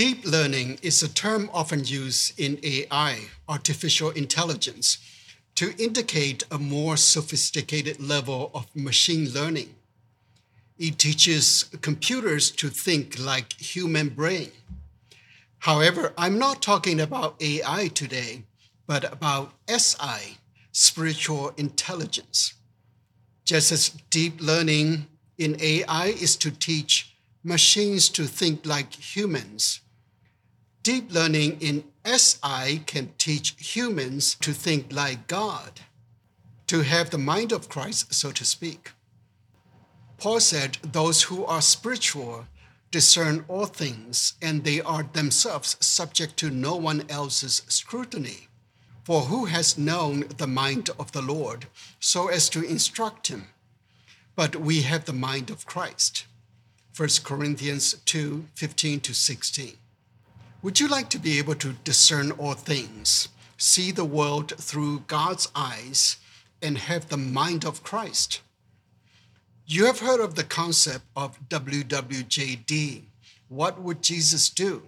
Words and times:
Deep 0.00 0.24
learning 0.24 0.78
is 0.80 1.02
a 1.02 1.08
term 1.10 1.50
often 1.52 1.84
used 1.84 2.32
in 2.40 2.58
AI, 2.62 3.18
artificial 3.46 4.08
intelligence, 4.08 4.96
to 5.54 5.74
indicate 5.76 6.42
a 6.50 6.56
more 6.56 6.96
sophisticated 6.96 8.00
level 8.00 8.50
of 8.54 8.74
machine 8.74 9.28
learning. 9.28 9.74
It 10.78 10.96
teaches 10.96 11.64
computers 11.82 12.50
to 12.52 12.70
think 12.70 13.18
like 13.18 13.52
human 13.60 14.08
brain. 14.08 14.52
However, 15.58 16.14
I'm 16.16 16.38
not 16.38 16.62
talking 16.62 16.98
about 16.98 17.36
AI 17.38 17.88
today, 17.88 18.44
but 18.86 19.04
about 19.12 19.52
SI, 19.68 20.38
spiritual 20.72 21.52
intelligence. 21.58 22.54
Just 23.44 23.70
as 23.70 23.90
deep 24.08 24.40
learning 24.40 25.08
in 25.36 25.60
AI 25.60 26.06
is 26.06 26.36
to 26.36 26.50
teach 26.50 27.14
machines 27.44 28.08
to 28.08 28.24
think 28.24 28.64
like 28.64 28.94
humans, 28.94 29.80
deep 30.82 31.12
learning 31.12 31.58
in 31.60 31.84
SI 32.04 32.78
can 32.86 33.12
teach 33.18 33.54
humans 33.58 34.34
to 34.36 34.52
think 34.52 34.92
like 34.92 35.26
God, 35.26 35.80
to 36.66 36.82
have 36.82 37.10
the 37.10 37.18
mind 37.18 37.52
of 37.52 37.68
Christ, 37.68 38.14
so 38.14 38.30
to 38.32 38.44
speak. 38.44 38.92
Paul 40.18 40.40
said, 40.40 40.78
Those 40.82 41.22
who 41.22 41.44
are 41.44 41.62
spiritual 41.62 42.46
discern 42.90 43.44
all 43.48 43.66
things, 43.66 44.34
and 44.42 44.64
they 44.64 44.80
are 44.80 45.02
themselves 45.02 45.76
subject 45.80 46.36
to 46.38 46.50
no 46.50 46.76
one 46.76 47.04
else's 47.08 47.62
scrutiny. 47.68 48.48
For 49.04 49.22
who 49.22 49.46
has 49.46 49.78
known 49.78 50.24
the 50.36 50.46
mind 50.46 50.90
of 50.98 51.12
the 51.12 51.22
Lord 51.22 51.66
so 51.98 52.28
as 52.28 52.48
to 52.50 52.62
instruct 52.62 53.28
him? 53.28 53.48
But 54.36 54.56
we 54.56 54.82
have 54.82 55.04
the 55.04 55.12
mind 55.12 55.50
of 55.50 55.66
Christ. 55.66 56.26
1 56.96 57.08
Corinthians 57.24 57.94
2 58.04 58.46
15 58.54 59.00
to 59.00 59.14
16. 59.14 59.76
Would 60.62 60.78
you 60.78 60.88
like 60.88 61.08
to 61.10 61.18
be 61.18 61.38
able 61.38 61.54
to 61.54 61.72
discern 61.84 62.32
all 62.32 62.52
things, 62.52 63.28
see 63.56 63.90
the 63.90 64.04
world 64.04 64.52
through 64.58 65.04
God's 65.06 65.48
eyes, 65.54 66.18
and 66.60 66.76
have 66.76 67.08
the 67.08 67.16
mind 67.16 67.64
of 67.64 67.82
Christ? 67.82 68.42
You 69.66 69.86
have 69.86 70.00
heard 70.00 70.20
of 70.20 70.34
the 70.34 70.44
concept 70.44 71.06
of 71.16 71.38
WWJD. 71.48 73.04
What 73.48 73.80
would 73.80 74.02
Jesus 74.02 74.50
do? 74.50 74.82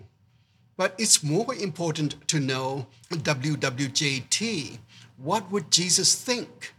But 0.77 0.95
it's 0.99 1.23
more 1.23 1.55
important 1.55 2.29
to 2.29 2.39
know 2.39 2.87
WWJT. 3.11 4.79
What 5.17 5.51
would 5.51 5.71
Jesus 5.71 6.15
think? 6.15 6.75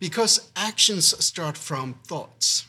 Because 0.00 0.50
actions 0.56 1.16
start 1.24 1.56
from 1.56 1.94
thoughts. 2.04 2.66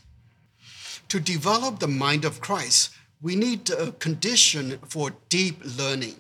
To 1.09 1.19
develop 1.19 1.80
the 1.80 1.88
mind 1.88 2.25
of 2.25 2.42
Christ, 2.42 2.92
we 3.22 3.36
need 3.36 3.70
a 3.72 3.92
condition 3.94 4.78
for 4.88 5.12
deep 5.30 5.60
learning. 5.78 6.16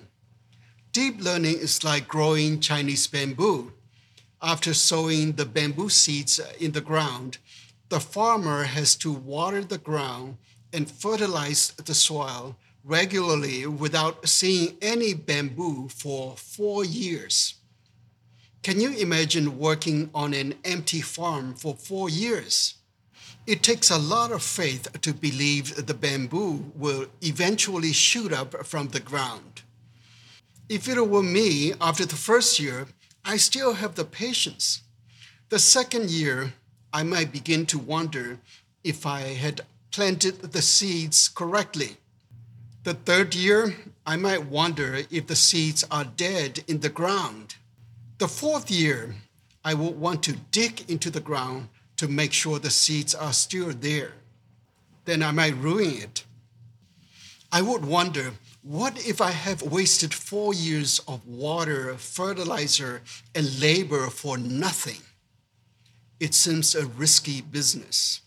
Deep 0.91 1.21
learning 1.21 1.57
is 1.59 1.83
like 1.83 2.07
growing 2.07 2.59
Chinese 2.59 3.05
bamboo. 3.05 3.71
After 4.41 4.73
sowing 4.73 5.33
the 5.33 5.45
bamboo 5.45 5.89
seeds 5.89 6.39
in 6.59 6.71
the 6.71 6.81
ground, 6.81 7.37
the 7.89 7.99
farmer 7.99 8.63
has 8.63 8.95
to 8.97 9.11
water 9.11 9.63
the 9.63 9.77
ground 9.77 10.37
and 10.73 10.89
fertilize 10.89 11.69
the 11.71 11.93
soil 11.93 12.57
regularly 12.83 13.67
without 13.67 14.27
seeing 14.27 14.77
any 14.81 15.13
bamboo 15.13 15.89
for 15.89 16.35
four 16.35 16.83
years. 16.83 17.55
Can 18.63 18.79
you 18.81 18.91
imagine 18.97 19.59
working 19.59 20.09
on 20.15 20.33
an 20.33 20.55
empty 20.63 21.01
farm 21.01 21.53
for 21.53 21.75
four 21.75 22.09
years? 22.09 22.76
It 23.47 23.63
takes 23.63 23.89
a 23.89 23.97
lot 23.97 24.33
of 24.33 24.43
faith 24.43 24.89
to 24.99 25.13
believe 25.13 25.87
the 25.87 25.93
bamboo 25.93 26.69
will 26.75 27.05
eventually 27.21 27.93
shoot 27.93 28.33
up 28.33 28.65
from 28.65 28.89
the 28.89 28.99
ground. 28.99 29.61
If 30.67 30.89
it 30.89 30.99
were 31.07 31.23
me, 31.23 31.71
after 31.79 32.05
the 32.05 32.17
first 32.17 32.59
year, 32.59 32.87
I 33.23 33.37
still 33.37 33.75
have 33.75 33.95
the 33.95 34.03
patience. 34.03 34.81
The 35.47 35.59
second 35.59 36.09
year, 36.09 36.55
I 36.91 37.03
might 37.03 37.31
begin 37.31 37.65
to 37.67 37.79
wonder 37.79 38.39
if 38.83 39.05
I 39.05 39.21
had 39.21 39.61
planted 39.91 40.41
the 40.41 40.61
seeds 40.61 41.29
correctly. 41.29 41.95
The 42.83 42.95
third 42.95 43.33
year, 43.33 43.77
I 44.05 44.17
might 44.17 44.47
wonder 44.47 45.03
if 45.09 45.27
the 45.27 45.37
seeds 45.37 45.85
are 45.89 46.03
dead 46.03 46.65
in 46.67 46.81
the 46.81 46.89
ground. 46.89 47.55
The 48.17 48.27
fourth 48.27 48.69
year, 48.69 49.15
I 49.63 49.73
will 49.73 49.93
want 49.93 50.21
to 50.23 50.33
dig 50.51 50.89
into 50.89 51.09
the 51.09 51.21
ground 51.21 51.69
to 51.97 52.07
make 52.07 52.31
sure 52.31 52.59
the 52.59 52.69
seeds 52.69 53.13
are 53.13 53.33
still 53.33 53.71
there. 53.71 54.13
Then 55.05 55.23
I 55.23 55.31
might 55.31 55.57
ruin 55.57 56.01
it. 56.01 56.23
I 57.51 57.61
would 57.61 57.85
wonder 57.85 58.33
what 58.61 59.07
if 59.07 59.21
I 59.21 59.31
have 59.31 59.61
wasted 59.61 60.13
four 60.13 60.53
years 60.53 60.99
of 61.07 61.25
water, 61.25 61.95
fertilizer, 61.95 63.01
and 63.33 63.61
labor 63.61 64.07
for 64.07 64.37
nothing? 64.37 65.01
It 66.19 66.33
seems 66.33 66.75
a 66.75 66.85
risky 66.85 67.41
business. 67.41 68.21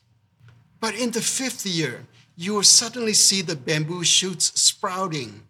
But 0.81 0.95
in 0.95 1.11
the 1.11 1.21
fifth 1.21 1.67
year, 1.67 2.07
you 2.37 2.55
will 2.55 2.63
suddenly 2.63 3.13
see 3.13 3.43
the 3.43 3.57
bamboo 3.57 4.03
shoots 4.03 4.59
sprouting. 4.59 5.43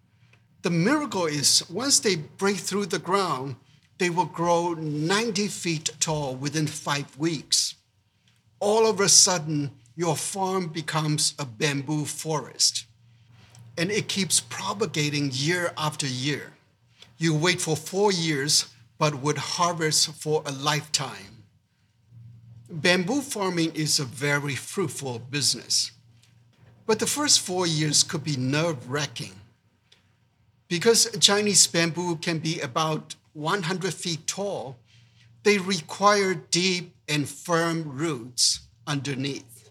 The 0.62 0.70
miracle 0.70 1.26
is 1.26 1.62
once 1.70 2.00
they 2.00 2.16
break 2.16 2.56
through 2.56 2.86
the 2.86 2.98
ground, 2.98 3.54
they 3.98 4.10
will 4.10 4.24
grow 4.24 4.74
90 4.74 5.46
feet 5.46 5.90
tall 6.00 6.34
within 6.34 6.66
five 6.66 7.16
weeks 7.16 7.76
all 8.60 8.86
of 8.86 9.00
a 9.00 9.08
sudden 9.08 9.70
your 9.96 10.16
farm 10.16 10.68
becomes 10.68 11.34
a 11.38 11.44
bamboo 11.44 12.04
forest. 12.04 12.84
And 13.76 13.90
it 13.90 14.08
keeps 14.08 14.40
propagating 14.40 15.30
year 15.32 15.72
after 15.76 16.06
year. 16.06 16.52
You 17.18 17.34
wait 17.34 17.60
for 17.60 17.76
four 17.76 18.12
years, 18.12 18.66
but 18.98 19.22
would 19.22 19.38
harvest 19.38 20.12
for 20.12 20.42
a 20.46 20.52
lifetime. 20.52 21.44
Bamboo 22.70 23.20
farming 23.20 23.72
is 23.74 23.98
a 23.98 24.04
very 24.04 24.54
fruitful 24.54 25.18
business. 25.18 25.90
But 26.86 26.98
the 26.98 27.06
first 27.06 27.40
four 27.40 27.66
years 27.66 28.02
could 28.02 28.24
be 28.24 28.36
nerve 28.36 28.90
wracking. 28.90 29.32
Because 30.68 31.10
Chinese 31.18 31.66
bamboo 31.66 32.16
can 32.16 32.38
be 32.38 32.60
about 32.60 33.16
100 33.32 33.92
feet 33.92 34.26
tall, 34.26 34.76
they 35.42 35.58
require 35.58 36.34
deep 36.34 36.94
and 37.08 37.28
firm 37.28 37.84
roots 37.84 38.60
underneath. 38.86 39.70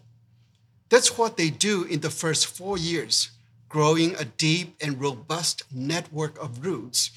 That's 0.88 1.16
what 1.16 1.36
they 1.36 1.50
do 1.50 1.84
in 1.84 2.00
the 2.00 2.10
first 2.10 2.46
four 2.46 2.76
years, 2.76 3.30
growing 3.68 4.14
a 4.16 4.24
deep 4.24 4.74
and 4.80 5.00
robust 5.00 5.62
network 5.72 6.42
of 6.42 6.64
roots 6.64 7.10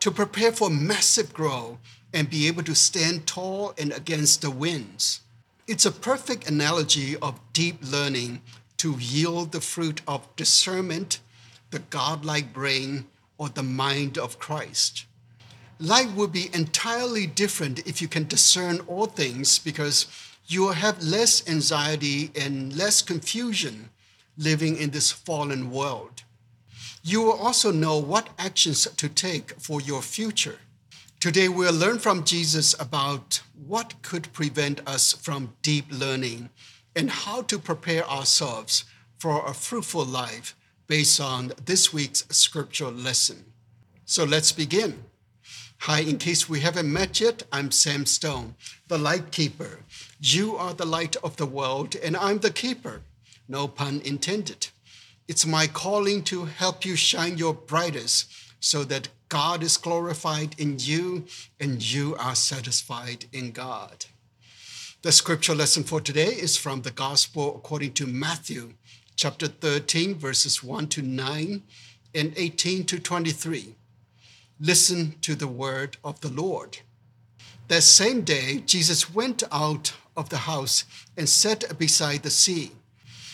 to 0.00 0.10
prepare 0.10 0.50
for 0.50 0.70
massive 0.70 1.32
growth 1.32 1.78
and 2.12 2.28
be 2.28 2.48
able 2.48 2.64
to 2.64 2.74
stand 2.74 3.26
tall 3.26 3.74
and 3.78 3.92
against 3.92 4.42
the 4.42 4.50
winds. 4.50 5.20
It's 5.68 5.86
a 5.86 5.92
perfect 5.92 6.48
analogy 6.48 7.16
of 7.18 7.38
deep 7.52 7.78
learning 7.82 8.42
to 8.78 8.96
yield 8.98 9.52
the 9.52 9.60
fruit 9.60 10.00
of 10.08 10.34
discernment, 10.34 11.20
the 11.70 11.78
godlike 11.78 12.52
brain, 12.52 13.06
or 13.38 13.48
the 13.48 13.62
mind 13.62 14.18
of 14.18 14.38
Christ. 14.38 15.04
Life 15.82 16.14
will 16.14 16.28
be 16.28 16.50
entirely 16.52 17.26
different 17.26 17.86
if 17.86 18.02
you 18.02 18.08
can 18.08 18.28
discern 18.28 18.80
all 18.80 19.06
things 19.06 19.58
because 19.58 20.06
you 20.46 20.60
will 20.60 20.72
have 20.72 21.02
less 21.02 21.48
anxiety 21.48 22.30
and 22.38 22.76
less 22.76 23.00
confusion 23.00 23.88
living 24.36 24.76
in 24.76 24.90
this 24.90 25.10
fallen 25.10 25.70
world. 25.70 26.22
You 27.02 27.22
will 27.22 27.32
also 27.32 27.72
know 27.72 27.96
what 27.96 28.28
actions 28.38 28.86
to 28.94 29.08
take 29.08 29.58
for 29.58 29.80
your 29.80 30.02
future. 30.02 30.58
Today, 31.18 31.48
we'll 31.48 31.72
learn 31.72 31.98
from 31.98 32.24
Jesus 32.24 32.74
about 32.78 33.40
what 33.66 33.94
could 34.02 34.30
prevent 34.34 34.86
us 34.86 35.14
from 35.14 35.54
deep 35.62 35.86
learning 35.90 36.50
and 36.94 37.10
how 37.10 37.40
to 37.42 37.58
prepare 37.58 38.06
ourselves 38.06 38.84
for 39.18 39.46
a 39.46 39.54
fruitful 39.54 40.04
life 40.04 40.54
based 40.88 41.20
on 41.20 41.52
this 41.64 41.90
week's 41.90 42.26
scriptural 42.28 42.92
lesson. 42.92 43.44
So 44.04 44.24
let's 44.24 44.52
begin. 44.52 45.04
Hi, 45.84 46.00
in 46.00 46.18
case 46.18 46.46
we 46.46 46.60
haven't 46.60 46.92
met 46.92 47.20
yet, 47.22 47.44
I'm 47.50 47.70
Sam 47.70 48.04
Stone, 48.04 48.54
the 48.88 48.98
light 48.98 49.32
keeper. 49.32 49.78
You 50.20 50.54
are 50.56 50.74
the 50.74 50.84
light 50.84 51.16
of 51.24 51.38
the 51.38 51.46
world, 51.46 51.96
and 51.96 52.18
I'm 52.18 52.40
the 52.40 52.50
keeper. 52.50 53.00
No 53.48 53.66
pun 53.66 54.02
intended. 54.04 54.68
It's 55.26 55.46
my 55.46 55.66
calling 55.66 56.22
to 56.24 56.44
help 56.44 56.84
you 56.84 56.96
shine 56.96 57.38
your 57.38 57.54
brightest 57.54 58.30
so 58.60 58.84
that 58.84 59.08
God 59.30 59.62
is 59.62 59.78
glorified 59.78 60.54
in 60.58 60.76
you 60.78 61.24
and 61.58 61.82
you 61.82 62.14
are 62.16 62.34
satisfied 62.34 63.24
in 63.32 63.50
God. 63.50 64.04
The 65.00 65.12
scripture 65.12 65.54
lesson 65.54 65.84
for 65.84 66.02
today 66.02 66.28
is 66.28 66.58
from 66.58 66.82
the 66.82 66.90
Gospel 66.90 67.56
according 67.56 67.94
to 67.94 68.06
Matthew, 68.06 68.74
chapter 69.16 69.46
13, 69.46 70.14
verses 70.16 70.62
1 70.62 70.88
to 70.88 71.00
9 71.00 71.62
and 72.14 72.34
18 72.36 72.84
to 72.84 72.98
23. 72.98 73.76
Listen 74.62 75.14
to 75.22 75.34
the 75.34 75.48
word 75.48 75.96
of 76.04 76.20
the 76.20 76.28
Lord. 76.28 76.80
That 77.68 77.82
same 77.82 78.20
day, 78.20 78.58
Jesus 78.66 79.14
went 79.14 79.42
out 79.50 79.94
of 80.14 80.28
the 80.28 80.38
house 80.38 80.84
and 81.16 81.26
sat 81.26 81.78
beside 81.78 82.22
the 82.22 82.30
sea. 82.30 82.72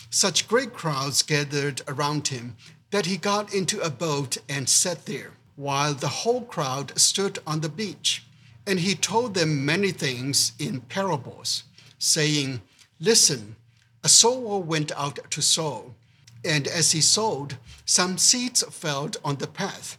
Such 0.08 0.46
great 0.46 0.72
crowds 0.72 1.24
gathered 1.24 1.82
around 1.88 2.28
him 2.28 2.56
that 2.92 3.06
he 3.06 3.16
got 3.16 3.52
into 3.52 3.80
a 3.80 3.90
boat 3.90 4.36
and 4.48 4.68
sat 4.68 5.06
there, 5.06 5.32
while 5.56 5.94
the 5.94 6.22
whole 6.22 6.42
crowd 6.42 6.96
stood 6.96 7.40
on 7.44 7.60
the 7.60 7.68
beach. 7.68 8.22
And 8.64 8.78
he 8.78 8.94
told 8.94 9.34
them 9.34 9.64
many 9.64 9.90
things 9.90 10.52
in 10.60 10.80
parables, 10.82 11.64
saying, 11.98 12.60
Listen, 13.00 13.56
a 14.04 14.08
sower 14.08 14.58
went 14.58 14.92
out 14.92 15.18
to 15.32 15.42
sow, 15.42 15.94
and 16.44 16.68
as 16.68 16.92
he 16.92 17.00
sowed, 17.00 17.56
some 17.84 18.16
seeds 18.16 18.62
fell 18.70 19.10
on 19.24 19.36
the 19.36 19.48
path, 19.48 19.98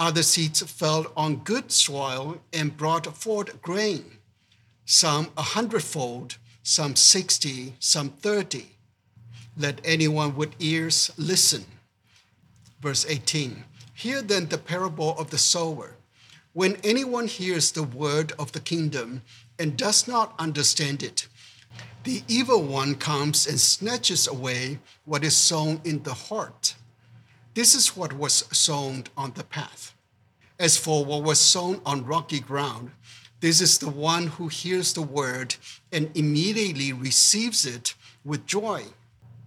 Other 0.00 0.22
seeds 0.22 0.62
fell 0.62 1.12
on 1.14 1.44
good 1.44 1.70
soil 1.70 2.40
and 2.54 2.74
brought 2.74 3.14
forth 3.14 3.60
grain, 3.60 4.16
some 4.86 5.28
a 5.36 5.42
hundredfold, 5.42 6.38
some 6.62 6.96
sixty, 6.96 7.74
some 7.80 8.08
thirty. 8.08 8.78
Let 9.58 9.82
anyone 9.84 10.36
with 10.36 10.54
ears 10.58 11.10
listen. 11.18 11.66
Verse 12.80 13.04
18 13.06 13.64
Hear 13.92 14.22
then 14.22 14.48
the 14.48 14.56
parable 14.56 15.18
of 15.18 15.28
the 15.28 15.36
sower. 15.36 15.96
When 16.54 16.78
anyone 16.82 17.26
hears 17.26 17.70
the 17.70 17.82
word 17.82 18.32
of 18.38 18.52
the 18.52 18.60
kingdom 18.60 19.20
and 19.58 19.76
does 19.76 20.08
not 20.08 20.34
understand 20.38 21.02
it, 21.02 21.28
the 22.04 22.22
evil 22.26 22.62
one 22.62 22.94
comes 22.94 23.46
and 23.46 23.60
snatches 23.60 24.26
away 24.26 24.78
what 25.04 25.24
is 25.24 25.36
sown 25.36 25.82
in 25.84 26.04
the 26.04 26.14
heart. 26.14 26.69
This 27.54 27.74
is 27.74 27.96
what 27.96 28.12
was 28.12 28.44
sown 28.56 29.04
on 29.16 29.32
the 29.34 29.42
path. 29.42 29.92
As 30.58 30.76
for 30.76 31.04
what 31.04 31.24
was 31.24 31.40
sown 31.40 31.80
on 31.84 32.06
rocky 32.06 32.38
ground, 32.38 32.92
this 33.40 33.60
is 33.60 33.78
the 33.78 33.90
one 33.90 34.28
who 34.28 34.48
hears 34.48 34.92
the 34.92 35.02
word 35.02 35.56
and 35.90 36.10
immediately 36.14 36.92
receives 36.92 37.66
it 37.66 37.94
with 38.24 38.46
joy. 38.46 38.84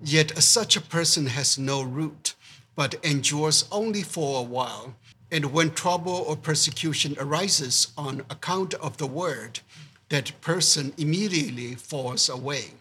Yet 0.02 0.38
such 0.44 0.76
a 0.76 0.82
person 0.82 1.28
has 1.28 1.58
no 1.58 1.82
root, 1.82 2.34
but 2.76 2.96
endures 3.06 3.66
only 3.72 4.02
for 4.02 4.40
a 4.40 4.44
while. 4.44 4.96
And 5.32 5.54
when 5.54 5.72
trouble 5.72 6.26
or 6.28 6.36
persecution 6.36 7.16
arises 7.18 7.94
on 7.98 8.26
account 8.30 8.74
of 8.76 8.98
the 8.98 9.08
word, 9.08 9.62
that 10.10 10.42
person 10.42 10.94
immediately 10.98 11.76
falls 11.76 12.28
away. 12.28 12.72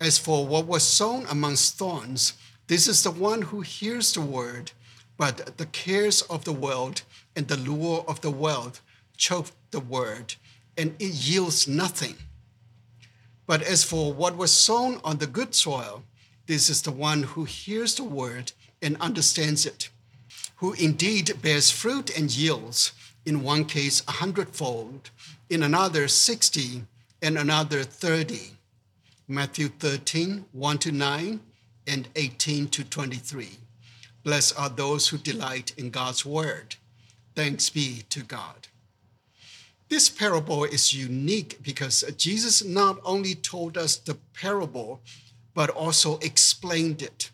As 0.00 0.18
for 0.18 0.46
what 0.46 0.66
was 0.66 0.84
sown 0.84 1.26
amongst 1.28 1.76
thorns, 1.76 2.34
this 2.68 2.86
is 2.86 3.02
the 3.02 3.10
one 3.10 3.42
who 3.42 3.62
hears 3.62 4.12
the 4.12 4.20
word, 4.20 4.72
but 5.16 5.56
the 5.56 5.66
cares 5.66 6.22
of 6.22 6.44
the 6.44 6.52
world 6.52 7.02
and 7.34 7.48
the 7.48 7.56
lure 7.56 8.04
of 8.06 8.20
the 8.20 8.30
world 8.30 8.80
choke 9.16 9.48
the 9.70 9.80
word, 9.80 10.34
and 10.76 10.94
it 10.98 11.12
yields 11.12 11.66
nothing. 11.66 12.14
But 13.46 13.62
as 13.62 13.82
for 13.84 14.12
what 14.12 14.36
was 14.36 14.52
sown 14.52 15.00
on 15.02 15.16
the 15.16 15.26
good 15.26 15.54
soil, 15.54 16.02
this 16.46 16.68
is 16.68 16.82
the 16.82 16.92
one 16.92 17.22
who 17.22 17.44
hears 17.44 17.94
the 17.94 18.04
word 18.04 18.52
and 18.82 18.96
understands 19.00 19.64
it, 19.64 19.88
who 20.56 20.74
indeed 20.74 21.40
bears 21.40 21.70
fruit 21.70 22.16
and 22.16 22.34
yields, 22.34 22.92
in 23.24 23.42
one 23.42 23.64
case 23.64 24.02
a 24.06 24.12
hundredfold, 24.12 25.10
in 25.48 25.62
another 25.62 26.06
60, 26.06 26.84
and 27.22 27.38
another 27.38 27.82
30. 27.82 28.52
Matthew 29.26 29.68
13, 29.68 30.44
1 30.52 30.78
to 30.78 30.92
9, 30.92 31.40
and 31.88 32.08
18 32.14 32.68
to 32.68 32.84
23. 32.84 33.58
Blessed 34.22 34.58
are 34.58 34.68
those 34.68 35.08
who 35.08 35.18
delight 35.18 35.72
in 35.76 35.90
God's 35.90 36.24
word. 36.26 36.76
Thanks 37.34 37.70
be 37.70 38.02
to 38.10 38.22
God. 38.22 38.68
This 39.88 40.10
parable 40.10 40.64
is 40.64 40.92
unique 40.92 41.58
because 41.62 42.04
Jesus 42.16 42.62
not 42.62 42.98
only 43.04 43.34
told 43.34 43.78
us 43.78 43.96
the 43.96 44.18
parable, 44.34 45.00
but 45.54 45.70
also 45.70 46.18
explained 46.18 47.00
it. 47.00 47.30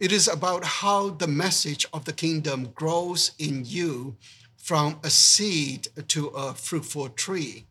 It 0.00 0.12
is 0.12 0.28
about 0.28 0.64
how 0.64 1.10
the 1.10 1.26
message 1.26 1.86
of 1.92 2.04
the 2.04 2.12
kingdom 2.12 2.70
grows 2.74 3.32
in 3.38 3.64
you 3.66 4.16
from 4.56 4.98
a 5.02 5.10
seed 5.10 5.88
to 6.08 6.28
a 6.28 6.54
fruitful 6.54 7.10
tree. 7.10 7.67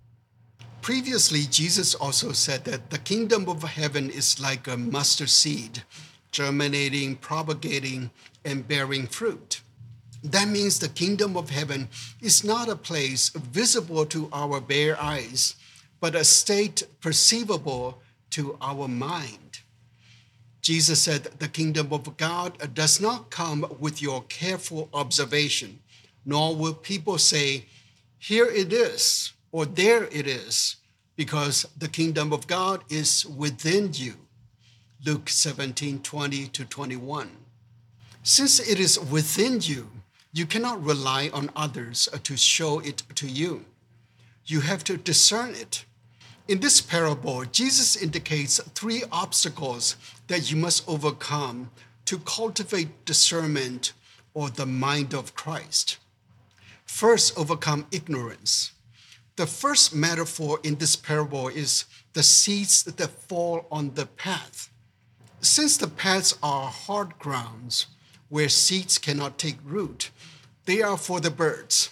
Previously, 0.87 1.41
Jesus 1.41 1.95
also 1.95 2.31
said 2.31 2.63
that 2.63 2.91
the 2.91 2.97
kingdom 2.97 3.49
of 3.49 3.61
heaven 3.61 4.09
is 4.09 4.39
like 4.39 4.69
a 4.69 4.77
mustard 4.77 5.29
seed, 5.29 5.83
germinating, 6.31 7.17
propagating, 7.17 8.09
and 8.45 8.65
bearing 8.65 9.05
fruit. 9.05 9.59
That 10.23 10.47
means 10.47 10.79
the 10.79 10.87
kingdom 10.87 11.35
of 11.35 11.49
heaven 11.49 11.89
is 12.21 12.45
not 12.45 12.69
a 12.69 12.77
place 12.77 13.27
visible 13.31 14.05
to 14.05 14.29
our 14.31 14.61
bare 14.61 14.97
eyes, 14.97 15.57
but 15.99 16.15
a 16.15 16.23
state 16.23 16.83
perceivable 17.01 18.01
to 18.29 18.57
our 18.61 18.87
mind. 18.87 19.59
Jesus 20.61 21.01
said 21.01 21.23
the 21.39 21.49
kingdom 21.49 21.91
of 21.91 22.15
God 22.15 22.73
does 22.73 23.01
not 23.01 23.29
come 23.29 23.75
with 23.77 24.01
your 24.01 24.23
careful 24.29 24.87
observation 24.93 25.79
nor 26.25 26.55
will 26.55 26.73
people 26.73 27.17
say, 27.17 27.65
Here 28.17 28.45
it 28.45 28.71
is, 28.71 29.33
or 29.51 29.65
there 29.65 30.05
it 30.05 30.27
is, 30.27 30.76
because 31.17 31.65
the 31.77 31.89
kingdom 31.89 32.31
of 32.31 32.47
God 32.47 32.83
is 32.89 33.25
within 33.25 33.89
you. 33.93 34.13
Luke 35.05 35.29
17 35.29 35.99
20 35.99 36.47
to 36.47 36.63
21. 36.63 37.29
Since 38.23 38.59
it 38.59 38.79
is 38.79 38.99
within 38.99 39.59
you, 39.61 39.89
you 40.31 40.45
cannot 40.45 40.83
rely 40.83 41.29
on 41.33 41.49
others 41.55 42.07
to 42.23 42.37
show 42.37 42.79
it 42.79 43.03
to 43.15 43.27
you. 43.27 43.65
You 44.45 44.61
have 44.61 44.83
to 44.85 44.95
discern 44.97 45.55
it. 45.55 45.85
In 46.47 46.59
this 46.59 46.79
parable, 46.79 47.43
Jesus 47.45 47.95
indicates 47.95 48.61
three 48.73 49.03
obstacles 49.11 49.97
that 50.27 50.49
you 50.49 50.55
must 50.57 50.87
overcome 50.87 51.71
to 52.05 52.19
cultivate 52.19 53.05
discernment 53.05 53.93
or 54.33 54.49
the 54.49 54.65
mind 54.65 55.13
of 55.13 55.35
Christ. 55.35 55.97
First, 56.85 57.37
overcome 57.37 57.87
ignorance. 57.91 58.71
The 59.37 59.45
first 59.45 59.93
metaphor 59.93 60.59
in 60.63 60.77
this 60.77 60.95
parable 60.95 61.47
is 61.47 61.85
the 62.13 62.23
seeds 62.23 62.81
that 62.81 63.27
fall 63.29 63.67
on 63.71 63.93
the 63.93 64.07
path. 64.07 64.71
Since 65.41 65.77
the 65.77 65.87
paths 65.87 66.35
are 66.41 66.71
hard 66.71 67.19
grounds 67.19 67.85
where 68.29 68.49
seeds 68.49 68.97
cannot 68.97 69.37
take 69.37 69.57
root, 69.63 70.09
they 70.65 70.81
are 70.81 70.97
for 70.97 71.19
the 71.19 71.29
birds. 71.29 71.91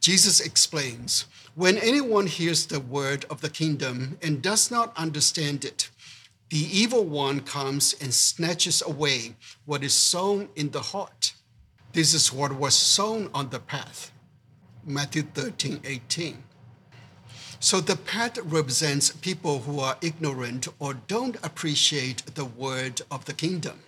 Jesus 0.00 0.40
explains 0.40 1.26
when 1.54 1.78
anyone 1.78 2.26
hears 2.26 2.66
the 2.66 2.80
word 2.80 3.24
of 3.30 3.40
the 3.40 3.50
kingdom 3.50 4.18
and 4.20 4.42
does 4.42 4.68
not 4.68 4.92
understand 4.96 5.64
it, 5.64 5.90
the 6.50 6.58
evil 6.58 7.04
one 7.04 7.38
comes 7.38 7.94
and 8.00 8.12
snatches 8.12 8.82
away 8.82 9.36
what 9.64 9.84
is 9.84 9.94
sown 9.94 10.48
in 10.56 10.72
the 10.72 10.82
heart. 10.82 11.34
This 11.92 12.14
is 12.14 12.32
what 12.32 12.52
was 12.52 12.74
sown 12.74 13.30
on 13.32 13.50
the 13.50 13.60
path. 13.60 14.10
Matthew 14.84 15.22
13, 15.22 15.80
18. 15.84 16.42
So 17.64 17.80
the 17.80 17.96
path 17.96 18.36
represents 18.44 19.10
people 19.10 19.60
who 19.60 19.80
are 19.80 19.96
ignorant 20.02 20.68
or 20.78 20.92
don't 20.92 21.42
appreciate 21.42 22.22
the 22.34 22.44
word 22.44 23.00
of 23.10 23.24
the 23.24 23.32
kingdom. 23.32 23.78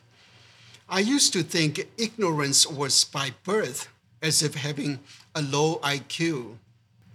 I 0.88 1.00
used 1.00 1.35
to 1.35 1.42
think 1.42 1.87
ignorance 1.99 2.66
was 2.66 3.04
by 3.04 3.35
birth, 3.45 3.88
as 4.23 4.42
if 4.42 4.54
having 4.54 5.00
a 5.35 5.42
low 5.42 5.76
IQ. 5.80 6.56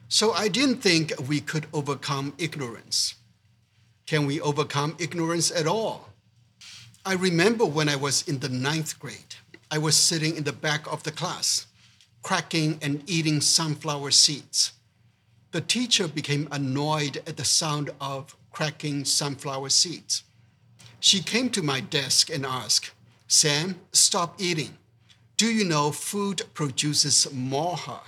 So 0.07 0.33
I 0.33 0.49
didn't 0.49 0.83
think 0.83 1.13
we 1.27 1.41
could 1.41 1.65
overcome 1.73 2.35
ignorance. 2.37 3.15
Can 4.05 4.27
we 4.27 4.39
overcome 4.39 4.95
ignorance 4.99 5.49
at 5.49 5.65
all? 5.65 6.09
I 7.03 7.13
remember 7.13 7.65
when 7.65 7.89
I 7.89 7.95
was 7.95 8.21
in 8.27 8.37
the 8.37 8.49
ninth 8.49 8.99
grade, 8.99 9.33
I 9.71 9.79
was 9.79 9.97
sitting 9.97 10.37
in 10.37 10.43
the 10.43 10.53
back 10.53 10.85
of 10.93 11.01
the 11.01 11.11
class 11.11 11.65
cracking 12.21 12.77
and 12.83 13.01
eating 13.09 13.41
sunflower 13.41 14.11
seeds. 14.11 14.73
The 15.51 15.59
teacher 15.59 16.07
became 16.07 16.47
annoyed 16.49 17.17
at 17.27 17.35
the 17.35 17.43
sound 17.43 17.89
of 17.99 18.37
cracking 18.53 19.03
sunflower 19.03 19.69
seeds. 19.69 20.23
She 21.01 21.21
came 21.21 21.49
to 21.49 21.61
my 21.61 21.81
desk 21.81 22.29
and 22.29 22.45
asked, 22.45 22.91
Sam, 23.27 23.75
stop 23.91 24.39
eating. 24.39 24.77
Do 25.35 25.47
you 25.47 25.65
know 25.65 25.91
food 25.91 26.43
produces 26.53 27.27
moha? 27.33 27.99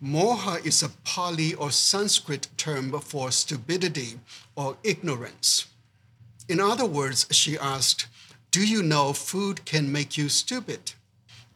Moha 0.00 0.64
is 0.64 0.84
a 0.84 0.90
Pali 1.04 1.54
or 1.54 1.72
Sanskrit 1.72 2.46
term 2.56 2.92
for 3.00 3.32
stupidity 3.32 4.20
or 4.54 4.76
ignorance. 4.84 5.66
In 6.48 6.60
other 6.60 6.86
words, 6.86 7.26
she 7.32 7.58
asked, 7.58 8.06
Do 8.52 8.64
you 8.64 8.82
know 8.82 9.12
food 9.12 9.64
can 9.64 9.90
make 9.90 10.16
you 10.16 10.28
stupid? 10.28 10.92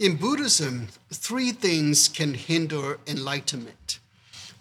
In 0.00 0.16
Buddhism, 0.16 0.88
three 1.12 1.52
things 1.52 2.08
can 2.08 2.34
hinder 2.34 2.98
enlightenment 3.06 4.00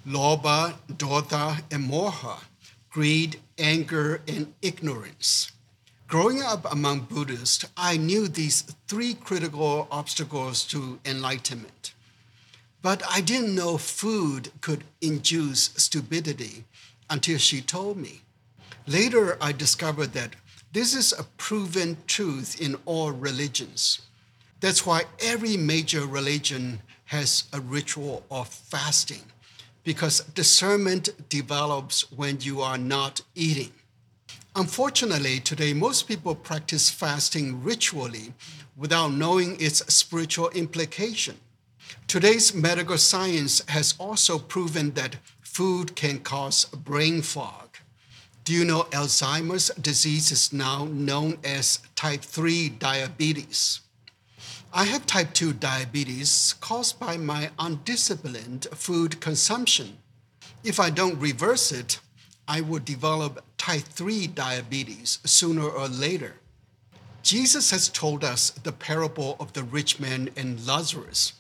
lobha, 0.08 0.76
dodha, 0.88 1.62
and 1.72 1.90
moha, 1.90 2.40
greed, 2.90 3.40
anger, 3.58 4.22
and 4.28 4.54
ignorance. 4.62 5.52
Growing 6.08 6.44
up 6.44 6.72
among 6.72 7.02
Buddhists, 7.02 7.66
I 7.76 7.98
knew 7.98 8.28
these 8.28 8.62
three 8.88 9.16
critical 9.16 9.88
obstacles 9.90 10.64
to 10.66 11.00
enlightenment. 11.04 11.94
But 12.84 13.02
I 13.10 13.22
didn't 13.22 13.56
know 13.56 13.80
food 13.80 14.52
could 14.62 14.84
induce 15.02 15.72
stupidity 15.76 16.66
until 17.10 17.40
she 17.40 17.62
told 17.62 17.98
me. 17.98 18.22
Later, 18.86 19.38
I 19.42 19.52
discovered 19.52 20.14
that 20.14 20.36
this 20.72 20.94
is 20.94 21.12
a 21.12 21.24
proven 21.38 21.98
truth 22.06 22.62
in 22.62 22.76
all 22.86 23.12
religions. 23.12 24.02
That's 24.60 24.86
why 24.86 25.06
every 25.20 25.58
major 25.58 26.06
religion 26.06 26.82
has 27.06 27.46
a 27.52 27.60
ritual 27.60 28.24
of 28.30 28.48
fasting, 28.48 29.24
because 29.86 30.20
discernment 30.34 31.30
develops 31.30 32.12
when 32.12 32.42
you 32.42 32.60
are 32.60 32.78
not 32.78 33.22
eating. 33.36 33.72
Unfortunately, 34.58 35.40
today 35.40 35.74
most 35.74 36.08
people 36.08 36.36
practice 36.36 36.90
fasting 36.90 37.64
ritually 37.64 38.34
without 38.76 39.10
knowing 39.10 39.56
its 39.62 39.86
spiritual 39.94 40.50
implication. 40.50 41.38
Today's 42.08 42.54
medical 42.54 42.98
science 42.98 43.62
has 43.70 43.94
also 44.00 44.40
proven 44.40 44.92
that 44.92 45.18
food 45.42 45.96
can 45.96 46.20
cause 46.20 46.66
brain 46.66 47.22
fog. 47.22 47.78
Do 48.44 48.54
you 48.54 48.66
know 48.66 48.84
Alzheimer's 48.92 49.70
disease 49.82 50.32
is 50.32 50.52
now 50.52 50.86
known 50.86 51.38
as 51.44 51.80
type 51.96 52.22
3 52.22 52.70
diabetes? 52.70 53.82
I 54.78 54.84
have 54.84 55.06
type 55.06 55.32
2 55.32 55.54
diabetes 55.54 56.56
caused 56.60 57.00
by 57.00 57.16
my 57.16 57.50
undisciplined 57.58 58.68
food 58.74 59.22
consumption. 59.22 60.00
If 60.66 60.82
I 60.82 60.90
don't 60.90 61.18
reverse 61.18 61.72
it, 61.72 62.02
I 62.46 62.60
will 62.60 62.80
develop 62.80 63.42
type 63.58 63.84
3 63.84 64.28
diabetes 64.28 65.20
sooner 65.24 65.64
or 65.66 65.88
later. 65.88 66.42
Jesus 67.24 67.72
has 67.72 67.88
told 67.88 68.26
us 68.26 68.50
the 68.50 68.74
parable 68.74 69.38
of 69.40 69.54
the 69.54 69.64
rich 69.64 69.98
man 69.98 70.30
and 70.36 70.68
Lazarus. 70.68 71.32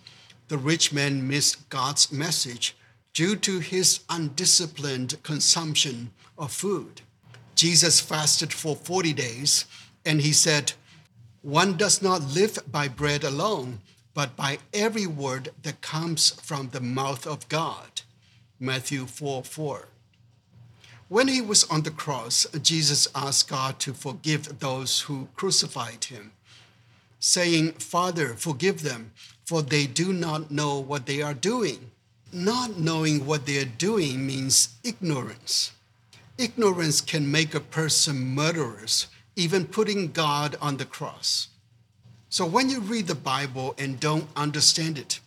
The 0.48 0.58
rich 0.58 0.94
man 0.94 1.28
missed 1.28 1.70
God's 1.70 2.14
message 2.14 2.74
due 3.14 3.36
to 3.36 3.60
his 3.60 4.00
undisciplined 4.10 5.22
consumption 5.24 6.12
of 6.38 6.54
food. 6.54 7.02
Jesus 7.56 8.00
fasted 8.00 8.54
for 8.54 8.78
40 8.78 9.12
days 9.12 9.66
and 10.06 10.22
he 10.22 10.32
said, 10.32 10.72
one 11.46 11.78
does 11.78 12.02
not 12.02 12.34
live 12.34 12.58
by 12.72 12.88
bread 12.88 13.24
alone, 13.24 13.78
but 14.16 14.36
by 14.36 14.58
every 14.74 15.06
word 15.06 15.50
that 15.62 15.80
comes 15.80 16.32
from 16.42 16.70
the 16.70 16.80
mouth 16.82 17.28
of 17.28 17.48
God. 17.50 18.02
Matthew 18.60 19.06
4 19.06 19.44
4. 19.44 19.88
When 21.08 21.28
he 21.28 21.42
was 21.42 21.64
on 21.66 21.84
the 21.84 21.92
cross, 21.92 22.48
Jesus 22.64 23.08
asked 23.14 23.48
God 23.48 23.78
to 23.82 23.94
forgive 23.94 24.58
those 24.58 25.02
who 25.02 25.28
crucified 25.36 26.06
him, 26.06 26.32
saying, 27.20 27.74
Father, 27.74 28.34
forgive 28.34 28.82
them, 28.82 29.12
for 29.46 29.62
they 29.62 29.86
do 29.86 30.14
not 30.14 30.50
know 30.50 30.80
what 30.80 31.06
they 31.06 31.22
are 31.22 31.36
doing. 31.36 31.92
Not 32.34 32.80
knowing 32.80 33.28
what 33.28 33.46
they 33.46 33.60
are 33.60 33.66
doing 33.66 34.26
means 34.26 34.70
ignorance. 34.84 35.74
Ignorance 36.40 37.02
can 37.02 37.32
make 37.32 37.54
a 37.54 37.60
person 37.60 38.34
murderous 38.34 39.06
even 39.36 39.66
putting 39.66 40.12
God 40.12 40.56
on 40.62 40.78
the 40.78 40.86
cross. 40.86 41.50
So 42.30 42.46
when 42.46 42.70
you 42.70 42.80
read 42.80 43.08
the 43.08 43.16
Bible 43.16 43.76
and 43.78 44.00
don't 44.00 44.28
understand 44.36 44.98
it, 44.98 45.20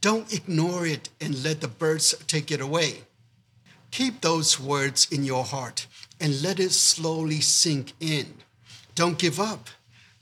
don't 0.00 0.32
ignore 0.32 0.86
it 0.86 1.08
and 1.20 1.42
let 1.42 1.60
the 1.60 1.68
birds 1.68 2.14
take 2.26 2.50
it 2.50 2.60
away. 2.60 3.02
Keep 3.90 4.20
those 4.20 4.60
words 4.60 5.08
in 5.10 5.24
your 5.24 5.44
heart 5.44 5.86
and 6.20 6.42
let 6.42 6.60
it 6.60 6.72
slowly 6.72 7.40
sink 7.40 7.92
in. 8.00 8.34
Don't 8.94 9.18
give 9.18 9.40
up. 9.40 9.68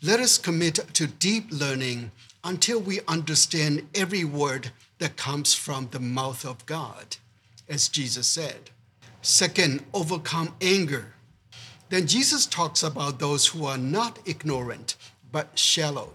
Let 0.03 0.21
us 0.21 0.39
commit 0.39 0.77
to 0.95 1.07
deep 1.07 1.47
learning 1.51 2.13
until 2.45 2.81
we 2.81 3.01
understand 3.09 3.89
every 3.95 4.25
word 4.25 4.71
that 4.99 5.17
comes 5.17 5.55
from 5.55 5.89
the 5.91 6.01
mouth 6.01 6.45
of 6.45 6.65
God, 6.67 7.17
as 7.69 7.89
Jesus 7.89 8.27
said. 8.27 8.71
Second, 9.23 9.85
overcome 9.93 10.55
anger. 10.61 11.15
Then 11.89 12.07
Jesus 12.07 12.47
talks 12.47 12.83
about 12.83 13.19
those 13.19 13.47
who 13.47 13.65
are 13.65 13.79
not 13.79 14.19
ignorant, 14.27 14.97
but 15.33 15.59
shallow. 15.59 16.15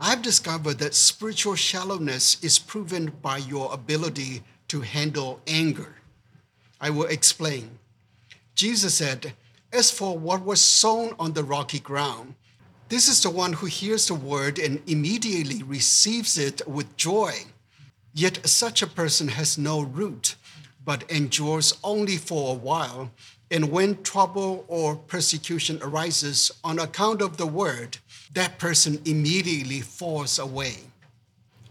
I've 0.00 0.22
discovered 0.22 0.78
that 0.78 0.94
spiritual 0.94 1.56
shallowness 1.56 2.42
is 2.42 2.58
proven 2.58 3.12
by 3.20 3.38
your 3.38 3.72
ability 3.72 4.42
to 4.68 4.80
handle 4.80 5.40
anger. 5.46 5.96
I 6.80 6.88
will 6.88 7.06
explain. 7.06 7.78
Jesus 8.54 8.94
said, 8.94 9.34
As 9.72 9.90
for 9.90 10.18
what 10.18 10.44
was 10.44 10.62
sown 10.62 11.14
on 11.18 11.34
the 11.34 11.44
rocky 11.44 11.80
ground, 11.80 12.34
this 12.88 13.06
is 13.06 13.22
the 13.22 13.30
one 13.30 13.52
who 13.52 13.66
hears 13.66 14.08
the 14.08 14.14
word 14.14 14.58
and 14.58 14.82
immediately 14.88 15.62
receives 15.62 16.38
it 16.38 16.66
with 16.66 16.96
joy. 16.96 17.32
Yet 18.14 18.48
such 18.48 18.82
a 18.82 18.86
person 18.86 19.28
has 19.28 19.56
no 19.56 19.82
root, 19.82 20.34
but 20.84 21.08
endures 21.10 21.78
only 21.84 22.16
for 22.16 22.52
a 22.52 22.58
while. 22.58 23.12
And 23.50 23.70
when 23.70 24.02
trouble 24.02 24.64
or 24.68 24.96
persecution 24.96 25.80
arises 25.82 26.50
on 26.62 26.78
account 26.78 27.20
of 27.20 27.36
the 27.36 27.46
word, 27.46 27.98
that 28.34 28.58
person 28.58 29.00
immediately 29.04 29.80
falls 29.80 30.38
away. 30.38 30.76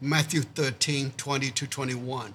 Matthew 0.02 0.42
13, 0.42 1.12
20 1.16 1.52
to 1.52 1.68
21. 1.68 2.34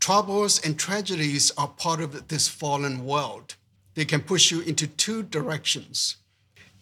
Troubles 0.00 0.60
and 0.64 0.78
tragedies 0.78 1.50
are 1.56 1.68
part 1.68 2.00
of 2.00 2.28
this 2.28 2.48
fallen 2.48 3.04
world. 3.04 3.56
They 3.94 4.04
can 4.04 4.20
push 4.20 4.50
you 4.50 4.60
into 4.60 4.86
two 4.86 5.22
directions 5.22 6.16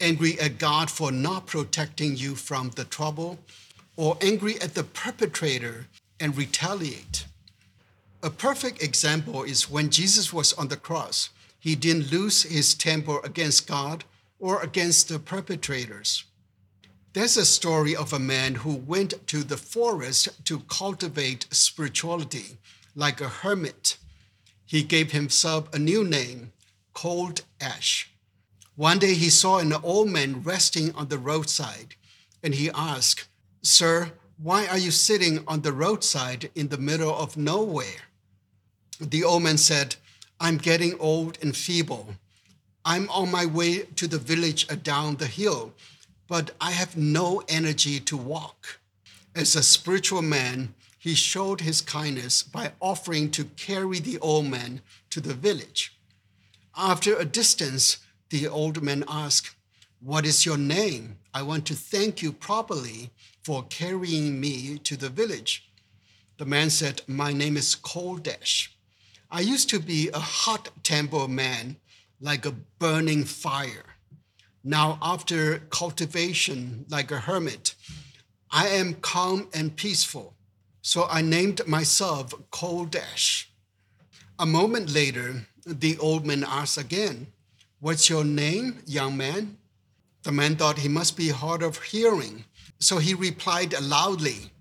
angry 0.02 0.38
at 0.40 0.58
God 0.58 0.90
for 0.90 1.12
not 1.12 1.46
protecting 1.46 2.16
you 2.16 2.34
from 2.34 2.70
the 2.70 2.84
trouble, 2.84 3.38
or 3.96 4.18
angry 4.20 4.60
at 4.60 4.74
the 4.74 4.82
perpetrator 4.82 5.86
and 6.18 6.36
retaliate. 6.36 7.24
A 8.22 8.30
perfect 8.30 8.82
example 8.82 9.44
is 9.44 9.70
when 9.70 9.90
Jesus 9.90 10.32
was 10.32 10.52
on 10.54 10.68
the 10.68 10.76
cross 10.76 11.30
he 11.62 11.76
didn't 11.76 12.10
lose 12.10 12.42
his 12.42 12.74
temper 12.74 13.20
against 13.22 13.68
God 13.68 14.02
or 14.40 14.60
against 14.60 15.08
the 15.08 15.20
perpetrators. 15.20 16.24
There's 17.12 17.36
a 17.36 17.46
story 17.46 17.94
of 17.94 18.12
a 18.12 18.18
man 18.18 18.56
who 18.56 18.74
went 18.74 19.28
to 19.28 19.44
the 19.44 19.56
forest 19.56 20.44
to 20.46 20.64
cultivate 20.68 21.46
spirituality 21.52 22.58
like 22.96 23.20
a 23.20 23.28
hermit. 23.28 23.96
He 24.66 24.82
gave 24.82 25.12
himself 25.12 25.72
a 25.72 25.78
new 25.78 26.02
name, 26.02 26.50
Cold 26.94 27.42
Ash. 27.60 28.10
One 28.74 28.98
day 28.98 29.14
he 29.14 29.30
saw 29.30 29.58
an 29.58 29.72
old 29.72 30.08
man 30.08 30.42
resting 30.42 30.92
on 30.96 31.10
the 31.10 31.18
roadside, 31.18 31.94
and 32.42 32.56
he 32.56 32.72
asked, 32.74 33.28
Sir, 33.62 34.10
why 34.36 34.66
are 34.66 34.78
you 34.78 34.90
sitting 34.90 35.44
on 35.46 35.60
the 35.60 35.72
roadside 35.72 36.50
in 36.56 36.70
the 36.70 36.76
middle 36.76 37.14
of 37.14 37.36
nowhere? 37.36 38.08
The 39.00 39.22
old 39.22 39.44
man 39.44 39.58
said, 39.58 39.94
I'm 40.42 40.58
getting 40.58 40.98
old 40.98 41.38
and 41.40 41.56
feeble. 41.56 42.16
I'm 42.84 43.08
on 43.10 43.30
my 43.30 43.46
way 43.46 43.82
to 43.94 44.08
the 44.08 44.18
village 44.18 44.66
down 44.82 45.14
the 45.14 45.28
hill, 45.28 45.72
but 46.26 46.50
I 46.60 46.72
have 46.72 46.96
no 46.96 47.44
energy 47.48 48.00
to 48.00 48.16
walk. 48.16 48.80
As 49.36 49.54
a 49.54 49.62
spiritual 49.62 50.20
man, 50.20 50.74
he 50.98 51.14
showed 51.14 51.60
his 51.60 51.80
kindness 51.80 52.42
by 52.42 52.72
offering 52.80 53.30
to 53.30 53.44
carry 53.54 54.00
the 54.00 54.18
old 54.18 54.46
man 54.46 54.80
to 55.10 55.20
the 55.20 55.32
village. 55.32 55.96
After 56.76 57.14
a 57.14 57.24
distance, 57.24 57.98
the 58.30 58.48
old 58.48 58.82
man 58.82 59.04
asked, 59.06 59.54
What 60.00 60.26
is 60.26 60.44
your 60.44 60.58
name? 60.58 61.18
I 61.32 61.42
want 61.42 61.66
to 61.66 61.74
thank 61.74 62.20
you 62.20 62.32
properly 62.32 63.10
for 63.44 63.62
carrying 63.70 64.40
me 64.40 64.78
to 64.78 64.96
the 64.96 65.08
village. 65.08 65.70
The 66.38 66.46
man 66.46 66.70
said, 66.70 67.02
My 67.06 67.32
name 67.32 67.56
is 67.56 67.76
Koldesh. 67.76 68.70
I 69.34 69.40
used 69.40 69.70
to 69.70 69.80
be 69.80 70.10
a 70.12 70.18
hot 70.18 70.68
tempered 70.82 71.30
man, 71.30 71.76
like 72.20 72.44
a 72.44 72.54
burning 72.78 73.24
fire. 73.24 73.96
Now, 74.62 74.98
after 75.00 75.60
cultivation, 75.70 76.84
like 76.90 77.10
a 77.10 77.20
hermit, 77.20 77.74
I 78.50 78.68
am 78.68 78.92
calm 79.00 79.48
and 79.54 79.74
peaceful. 79.74 80.34
So 80.82 81.06
I 81.08 81.22
named 81.22 81.66
myself 81.66 82.34
Koldesh. 82.50 83.46
A 84.38 84.44
moment 84.44 84.92
later, 84.92 85.46
the 85.64 85.96
old 85.96 86.26
man 86.26 86.44
asked 86.46 86.76
again, 86.76 87.28
What's 87.80 88.10
your 88.10 88.24
name, 88.24 88.82
young 88.86 89.16
man? 89.16 89.56
The 90.24 90.32
man 90.32 90.56
thought 90.56 90.80
he 90.80 90.88
must 90.88 91.16
be 91.16 91.30
hard 91.30 91.62
of 91.62 91.82
hearing, 91.84 92.44
so 92.78 92.98
he 92.98 93.14
replied 93.14 93.80
loudly, 93.80 94.52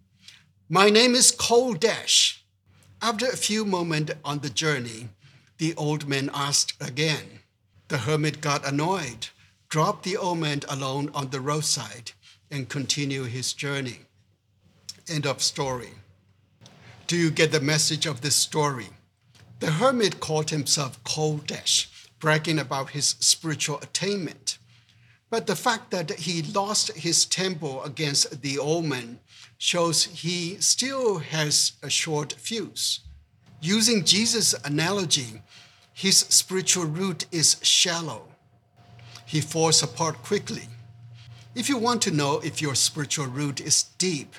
My 0.69 0.89
name 0.89 1.13
is 1.13 1.33
Koldesh. 1.33 2.40
After 3.03 3.25
a 3.25 3.35
few 3.35 3.65
moments 3.65 4.13
on 4.23 4.39
the 4.39 4.49
journey, 4.51 5.09
the 5.57 5.73
old 5.73 6.07
man 6.07 6.29
asked 6.35 6.75
again. 6.79 7.39
The 7.87 7.97
hermit 7.97 8.41
got 8.41 8.63
annoyed, 8.63 9.29
dropped 9.69 10.03
the 10.03 10.17
old 10.17 10.37
man 10.37 10.61
alone 10.69 11.09
on 11.15 11.31
the 11.31 11.41
roadside, 11.41 12.11
and 12.51 12.69
continued 12.69 13.29
his 13.29 13.53
journey. 13.53 14.01
End 15.07 15.25
of 15.25 15.41
story. 15.41 15.93
Do 17.07 17.17
you 17.17 17.31
get 17.31 17.51
the 17.51 17.59
message 17.59 18.05
of 18.05 18.21
this 18.21 18.35
story? 18.35 18.89
The 19.61 19.71
hermit 19.71 20.19
called 20.19 20.51
himself 20.51 21.03
Kodesh, 21.03 21.87
bragging 22.19 22.59
about 22.59 22.91
his 22.91 23.15
spiritual 23.19 23.79
attainment. 23.79 24.59
But 25.31 25.47
the 25.47 25.55
fact 25.55 25.91
that 25.91 26.11
he 26.11 26.41
lost 26.41 26.91
his 26.91 27.25
temple 27.25 27.81
against 27.83 28.41
the 28.41 28.59
omen 28.59 29.19
shows 29.57 30.03
he 30.03 30.57
still 30.59 31.19
has 31.19 31.71
a 31.81 31.89
short 31.89 32.33
fuse. 32.33 32.99
Using 33.61 34.03
Jesus' 34.03 34.53
analogy, 34.65 35.41
his 35.93 36.17
spiritual 36.17 36.85
root 36.85 37.27
is 37.31 37.55
shallow. 37.61 38.27
He 39.25 39.39
falls 39.39 39.81
apart 39.81 40.21
quickly. 40.21 40.67
If 41.55 41.69
you 41.69 41.77
want 41.77 42.01
to 42.03 42.11
know 42.11 42.41
if 42.43 42.61
your 42.61 42.75
spiritual 42.75 43.27
root 43.27 43.61
is 43.61 43.83
deep, 43.97 44.35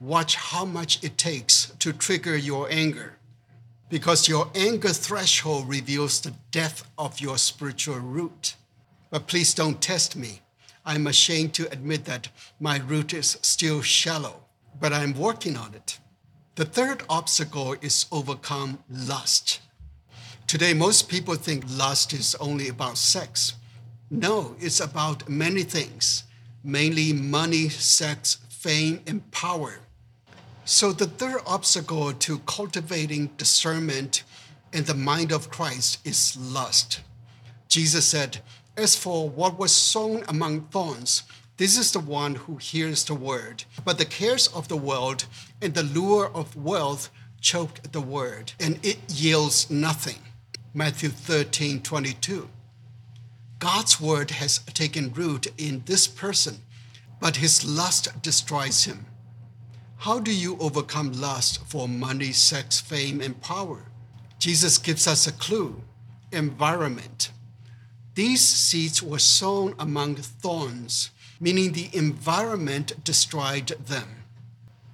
watch 0.00 0.34
how 0.34 0.64
much 0.64 1.02
it 1.04 1.16
takes 1.16 1.72
to 1.78 1.92
trigger 1.92 2.36
your 2.36 2.66
anger, 2.72 3.18
because 3.88 4.28
your 4.28 4.50
anger 4.56 4.88
threshold 4.88 5.68
reveals 5.68 6.20
the 6.20 6.34
depth 6.50 6.90
of 6.98 7.20
your 7.20 7.38
spiritual 7.38 8.00
root. 8.00 8.56
But 9.14 9.28
please 9.28 9.54
don't 9.54 9.80
test 9.80 10.16
me. 10.16 10.40
I'm 10.84 11.06
ashamed 11.06 11.54
to 11.54 11.70
admit 11.70 12.04
that 12.06 12.30
my 12.58 12.78
root 12.78 13.14
is 13.14 13.38
still 13.42 13.80
shallow, 13.80 14.42
but 14.80 14.92
I'm 14.92 15.14
working 15.16 15.56
on 15.56 15.72
it. 15.72 16.00
The 16.56 16.64
third 16.64 17.04
obstacle 17.08 17.76
is 17.80 18.06
overcome 18.10 18.80
lust. 18.90 19.60
Today, 20.48 20.74
most 20.74 21.08
people 21.08 21.36
think 21.36 21.62
lust 21.68 22.12
is 22.12 22.34
only 22.40 22.68
about 22.68 22.98
sex. 22.98 23.54
No, 24.10 24.56
it's 24.58 24.80
about 24.80 25.28
many 25.28 25.62
things, 25.62 26.24
mainly 26.64 27.12
money, 27.12 27.68
sex, 27.68 28.38
fame, 28.48 29.00
and 29.06 29.30
power. 29.30 29.78
So, 30.64 30.90
the 30.90 31.06
third 31.06 31.40
obstacle 31.46 32.12
to 32.14 32.40
cultivating 32.40 33.30
discernment 33.36 34.24
in 34.72 34.82
the 34.82 34.94
mind 34.94 35.30
of 35.30 35.50
Christ 35.50 36.04
is 36.04 36.36
lust. 36.36 37.00
Jesus 37.68 38.06
said, 38.06 38.40
As 38.76 38.96
for 38.96 39.28
what 39.28 39.58
was 39.58 39.72
sown 39.72 40.24
among 40.26 40.62
thorns, 40.62 41.22
this 41.56 41.78
is 41.78 41.92
the 41.92 42.00
one 42.00 42.34
who 42.34 42.56
hears 42.56 43.04
the 43.04 43.14
word, 43.14 43.62
but 43.84 43.98
the 43.98 44.04
cares 44.04 44.48
of 44.48 44.66
the 44.66 44.76
world 44.76 45.26
and 45.62 45.74
the 45.74 45.84
lure 45.84 46.28
of 46.34 46.56
wealth 46.56 47.10
choke 47.40 47.92
the 47.92 48.00
word, 48.00 48.52
and 48.58 48.84
it 48.84 48.98
yields 49.08 49.70
nothing. 49.70 50.18
Matthew 50.72 51.10
13 51.10 51.82
22. 51.82 52.48
God's 53.60 54.00
word 54.00 54.32
has 54.32 54.58
taken 54.58 55.12
root 55.12 55.46
in 55.56 55.82
this 55.86 56.08
person, 56.08 56.56
but 57.20 57.36
his 57.36 57.64
lust 57.64 58.08
destroys 58.22 58.84
him. 58.84 59.06
How 59.98 60.18
do 60.18 60.34
you 60.34 60.58
overcome 60.58 61.12
lust 61.12 61.64
for 61.64 61.86
money, 61.86 62.32
sex, 62.32 62.80
fame, 62.80 63.20
and 63.20 63.40
power? 63.40 63.84
Jesus 64.40 64.78
gives 64.78 65.06
us 65.06 65.28
a 65.28 65.32
clue 65.32 65.80
environment. 66.32 67.30
These 68.14 68.42
seeds 68.42 69.02
were 69.02 69.18
sown 69.18 69.74
among 69.78 70.16
thorns 70.16 71.10
meaning 71.40 71.72
the 71.72 71.90
environment 71.92 73.04
destroyed 73.04 73.68
them. 73.86 74.08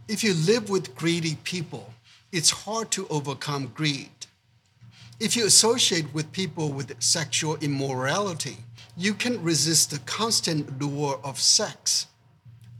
If 0.08 0.24
you 0.24 0.34
live 0.34 0.68
with 0.68 0.96
greedy 0.96 1.36
people, 1.44 1.94
it's 2.32 2.50
hard 2.50 2.90
to 2.92 3.06
overcome 3.08 3.70
greed. 3.74 4.10
If 5.20 5.36
you 5.36 5.46
associate 5.46 6.12
with 6.14 6.32
people 6.32 6.70
with 6.70 7.00
sexual 7.00 7.56
immorality, 7.60 8.56
you 8.96 9.14
can 9.14 9.42
resist 9.42 9.90
the 9.90 9.98
constant 10.00 10.80
lure 10.80 11.20
of 11.22 11.38
sex. 11.38 12.06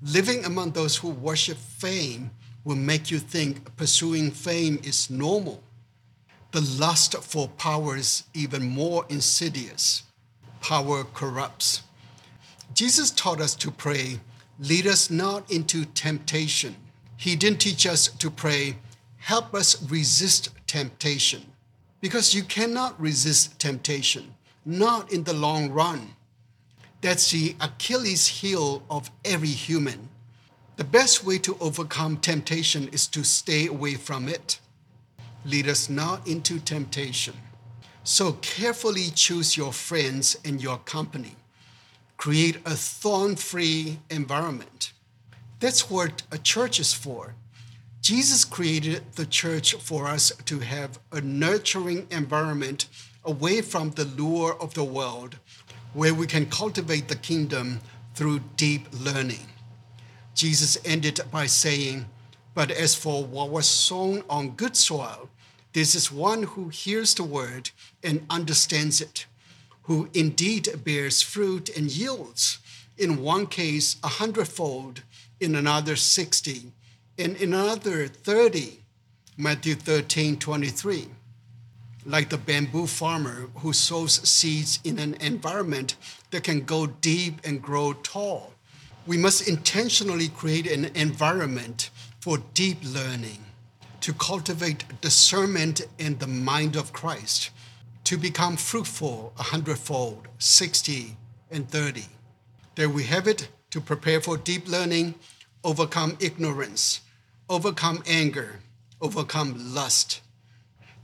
Living 0.02 0.44
among 0.44 0.72
those 0.72 0.96
who 0.96 1.10
worship 1.10 1.58
fame 1.58 2.30
will 2.64 2.76
make 2.76 3.10
you 3.10 3.18
think 3.18 3.76
pursuing 3.76 4.30
fame 4.30 4.80
is 4.82 5.10
normal. 5.10 5.62
The 6.52 6.62
lust 6.62 7.14
for 7.22 7.46
power 7.48 7.96
is 7.96 8.24
even 8.34 8.68
more 8.68 9.06
insidious. 9.08 10.02
Power 10.60 11.04
corrupts. 11.04 11.82
Jesus 12.74 13.10
taught 13.10 13.40
us 13.40 13.54
to 13.56 13.70
pray, 13.70 14.20
lead 14.58 14.86
us 14.86 15.10
not 15.10 15.50
into 15.50 15.84
temptation. 15.84 16.76
He 17.16 17.36
didn't 17.36 17.60
teach 17.60 17.86
us 17.86 18.08
to 18.08 18.30
pray, 18.30 18.76
help 19.18 19.54
us 19.54 19.82
resist 19.90 20.50
temptation. 20.66 21.42
Because 22.00 22.34
you 22.34 22.42
cannot 22.42 22.98
resist 23.00 23.58
temptation, 23.58 24.34
not 24.64 25.12
in 25.12 25.24
the 25.24 25.34
long 25.34 25.70
run. 25.70 26.14
That's 27.02 27.30
the 27.30 27.56
Achilles 27.60 28.26
heel 28.26 28.82
of 28.90 29.10
every 29.24 29.48
human. 29.48 30.08
The 30.76 30.84
best 30.84 31.24
way 31.24 31.38
to 31.38 31.56
overcome 31.60 32.18
temptation 32.18 32.88
is 32.88 33.06
to 33.08 33.24
stay 33.24 33.66
away 33.66 33.94
from 33.94 34.28
it. 34.28 34.60
Lead 35.44 35.68
us 35.68 35.90
not 35.90 36.26
into 36.26 36.58
temptation. 36.58 37.34
So 38.02 38.32
carefully 38.40 39.10
choose 39.14 39.56
your 39.56 39.72
friends 39.72 40.36
and 40.44 40.62
your 40.62 40.78
company 40.78 41.36
create 42.20 42.56
a 42.66 42.76
thorn 42.76 43.34
free 43.34 43.98
environment. 44.10 44.92
That's 45.58 45.88
what 45.88 46.22
a 46.30 46.36
church 46.36 46.78
is 46.78 46.92
for. 46.92 47.34
Jesus 48.02 48.44
created 48.44 49.14
the 49.14 49.24
church 49.24 49.74
for 49.76 50.06
us 50.06 50.30
to 50.44 50.58
have 50.58 50.98
a 51.12 51.22
nurturing 51.22 52.06
environment 52.10 52.88
away 53.24 53.62
from 53.62 53.92
the 53.92 54.04
lure 54.04 54.54
of 54.60 54.74
the 54.74 54.84
world, 54.84 55.38
where 55.94 56.12
we 56.12 56.26
can 56.26 56.44
cultivate 56.44 57.08
the 57.08 57.16
kingdom 57.16 57.80
through 58.14 58.40
deep 58.54 58.86
learning. 58.92 59.46
Jesus 60.34 60.76
ended 60.84 61.20
by 61.30 61.46
saying, 61.46 62.04
But 62.52 62.70
as 62.70 62.94
for 62.94 63.24
what 63.24 63.48
was 63.48 63.66
sown 63.66 64.24
on 64.28 64.50
good 64.50 64.76
soil, 64.76 65.30
this 65.72 65.94
is 65.94 66.10
one 66.10 66.42
who 66.44 66.68
hears 66.68 67.14
the 67.14 67.24
word 67.24 67.70
and 68.02 68.26
understands 68.28 69.00
it 69.00 69.26
who 69.90 70.08
indeed 70.14 70.68
bears 70.84 71.20
fruit 71.20 71.68
and 71.76 71.90
yields, 71.90 72.60
in 72.96 73.20
one 73.20 73.44
case 73.44 73.96
a 74.04 74.08
hundredfold, 74.08 75.02
in 75.40 75.56
another 75.56 75.96
60, 75.96 76.70
and 77.18 77.36
in 77.38 77.52
another 77.52 78.06
30. 78.06 78.78
Matthew 79.36 79.74
13, 79.74 80.38
23. 80.38 81.08
Like 82.06 82.28
the 82.28 82.38
bamboo 82.38 82.86
farmer 82.86 83.48
who 83.56 83.72
sows 83.72 84.28
seeds 84.28 84.78
in 84.84 85.00
an 85.00 85.14
environment 85.14 85.96
that 86.30 86.44
can 86.44 86.60
go 86.60 86.86
deep 86.86 87.40
and 87.42 87.60
grow 87.60 87.94
tall. 87.94 88.52
We 89.08 89.16
must 89.16 89.48
intentionally 89.48 90.28
create 90.28 90.70
an 90.70 90.84
environment 90.94 91.90
for 92.20 92.38
deep 92.54 92.78
learning, 92.84 93.44
to 94.00 94.12
cultivate 94.12 94.84
discernment 95.00 95.82
in 95.98 96.18
the 96.18 96.26
mind 96.26 96.76
of 96.76 96.92
Christ 96.92 97.50
to 98.04 98.16
become 98.16 98.56
fruitful 98.56 99.32
a 99.38 99.42
hundredfold, 99.42 100.26
60, 100.38 101.16
and 101.50 101.68
30. 101.68 102.04
There 102.74 102.88
we 102.88 103.04
have 103.04 103.28
it 103.28 103.48
to 103.70 103.80
prepare 103.80 104.20
for 104.20 104.36
deep 104.36 104.68
learning, 104.68 105.14
overcome 105.62 106.16
ignorance, 106.20 107.00
overcome 107.48 108.02
anger, 108.06 108.60
overcome 109.00 109.74
lust. 109.74 110.20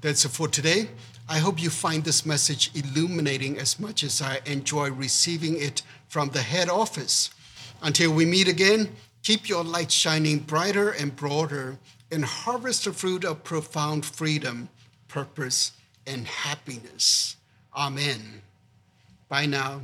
That's 0.00 0.24
it 0.24 0.30
for 0.30 0.48
today. 0.48 0.88
I 1.28 1.38
hope 1.38 1.60
you 1.60 1.70
find 1.70 2.04
this 2.04 2.24
message 2.24 2.70
illuminating 2.74 3.58
as 3.58 3.80
much 3.80 4.04
as 4.04 4.22
I 4.22 4.40
enjoy 4.46 4.90
receiving 4.90 5.60
it 5.60 5.82
from 6.08 6.30
the 6.30 6.42
head 6.42 6.68
office. 6.68 7.30
Until 7.82 8.12
we 8.12 8.24
meet 8.24 8.48
again, 8.48 8.88
keep 9.22 9.48
your 9.48 9.64
light 9.64 9.90
shining 9.90 10.38
brighter 10.38 10.90
and 10.90 11.14
broader 11.14 11.78
and 12.10 12.24
harvest 12.24 12.84
the 12.84 12.92
fruit 12.92 13.24
of 13.24 13.44
profound 13.44 14.04
freedom, 14.04 14.68
purpose, 15.08 15.72
and 16.06 16.26
happiness. 16.26 17.36
Amen. 17.74 18.42
Bye 19.28 19.46
now. 19.46 19.82